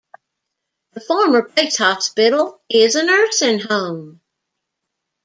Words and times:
The 0.93 0.99
former 0.99 1.43
base 1.47 1.77
hospital 1.77 2.59
is 2.67 2.95
a 2.95 3.03
nursing 3.05 3.59
home. 3.59 4.19